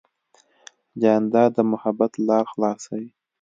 جانداد 1.01 1.51
د 1.55 1.59
محبت 1.71 2.11
لارې 2.27 2.49
خلاصوي. 2.51 3.09